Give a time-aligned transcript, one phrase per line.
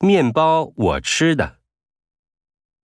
[0.00, 1.59] 面包我吃的。